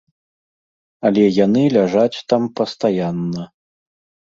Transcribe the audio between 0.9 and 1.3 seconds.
Але